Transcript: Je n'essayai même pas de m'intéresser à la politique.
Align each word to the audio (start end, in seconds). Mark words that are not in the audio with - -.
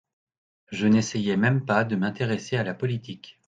Je 0.71 0.87
n'essayai 0.87 1.37
même 1.37 1.63
pas 1.63 1.83
de 1.83 1.95
m'intéresser 1.95 2.57
à 2.57 2.63
la 2.63 2.73
politique. 2.73 3.39